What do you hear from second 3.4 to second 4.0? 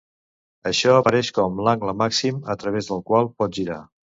pot girar.